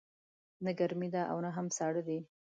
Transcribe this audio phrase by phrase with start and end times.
[0.63, 2.19] نه ګرمې ده او نه هم ساړه دی